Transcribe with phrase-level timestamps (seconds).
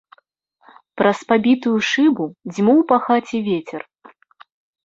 [1.01, 3.81] Праз пабітую шыбу дзьмуў па хаце вецер.